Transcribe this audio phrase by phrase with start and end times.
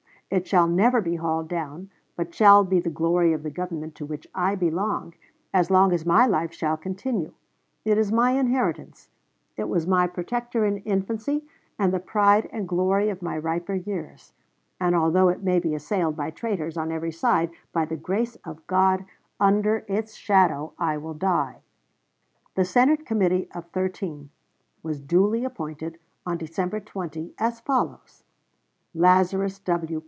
[0.31, 4.05] It shall never be hauled down, but shall be the glory of the Government to
[4.05, 5.13] which I belong,
[5.53, 7.33] as long as my life shall continue....
[7.83, 9.09] It is my inheritance.
[9.57, 11.43] It was my protector in infancy,
[11.77, 14.31] and the pride and glory of my riper years;
[14.79, 18.65] and although it may be assailed by traitors on every side, by the grace of
[18.67, 19.03] God,
[19.37, 21.57] under its shadow I will die.
[22.55, 23.03] Ibid., Dec.
[23.03, 23.03] 20, 1860, p.
[23.03, 23.03] 158.
[23.03, 24.29] The Senate Committee of Thirteen
[24.81, 28.23] was duly appointed on December 20 as follows:
[28.95, 29.99] Lazarus W.